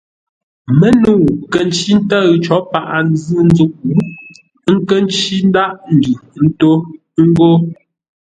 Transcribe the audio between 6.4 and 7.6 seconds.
ntó ngô.